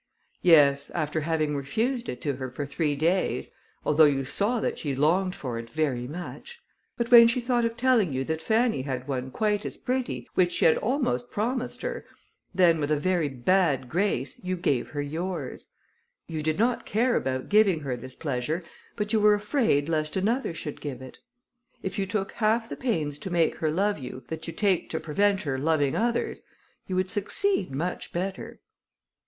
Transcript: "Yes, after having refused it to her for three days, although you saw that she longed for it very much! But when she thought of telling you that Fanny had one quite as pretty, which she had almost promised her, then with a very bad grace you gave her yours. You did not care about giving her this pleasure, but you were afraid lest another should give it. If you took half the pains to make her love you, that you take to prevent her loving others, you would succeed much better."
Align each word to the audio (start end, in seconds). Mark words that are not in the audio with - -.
"Yes, 0.41 0.89
after 0.89 1.21
having 1.21 1.55
refused 1.55 2.09
it 2.09 2.21
to 2.21 2.37
her 2.37 2.49
for 2.49 2.65
three 2.65 2.95
days, 2.95 3.51
although 3.85 4.05
you 4.05 4.25
saw 4.25 4.59
that 4.59 4.79
she 4.79 4.95
longed 4.95 5.35
for 5.35 5.59
it 5.59 5.69
very 5.69 6.07
much! 6.07 6.59
But 6.97 7.11
when 7.11 7.27
she 7.27 7.39
thought 7.39 7.65
of 7.65 7.77
telling 7.77 8.11
you 8.11 8.23
that 8.23 8.41
Fanny 8.41 8.81
had 8.81 9.07
one 9.07 9.29
quite 9.29 9.63
as 9.63 9.77
pretty, 9.77 10.27
which 10.33 10.53
she 10.53 10.65
had 10.65 10.77
almost 10.79 11.29
promised 11.29 11.83
her, 11.83 12.03
then 12.51 12.79
with 12.79 12.89
a 12.89 12.97
very 12.97 13.29
bad 13.29 13.87
grace 13.89 14.43
you 14.43 14.57
gave 14.57 14.87
her 14.89 15.03
yours. 15.03 15.67
You 16.27 16.41
did 16.41 16.57
not 16.57 16.83
care 16.83 17.15
about 17.15 17.47
giving 17.47 17.81
her 17.81 17.95
this 17.95 18.15
pleasure, 18.15 18.63
but 18.95 19.13
you 19.13 19.19
were 19.19 19.35
afraid 19.35 19.87
lest 19.87 20.15
another 20.15 20.55
should 20.55 20.81
give 20.81 21.03
it. 21.03 21.19
If 21.83 21.99
you 21.99 22.07
took 22.07 22.31
half 22.31 22.67
the 22.69 22.75
pains 22.75 23.19
to 23.19 23.29
make 23.29 23.57
her 23.57 23.69
love 23.69 23.99
you, 23.99 24.23
that 24.29 24.47
you 24.47 24.53
take 24.53 24.89
to 24.89 24.99
prevent 24.99 25.43
her 25.43 25.59
loving 25.59 25.95
others, 25.95 26.41
you 26.87 26.95
would 26.95 27.11
succeed 27.11 27.69
much 27.71 28.11
better." 28.11 28.61